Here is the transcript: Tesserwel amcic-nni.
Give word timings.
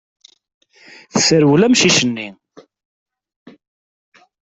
Tesserwel 1.11 1.65
amcic-nni. 1.65 2.29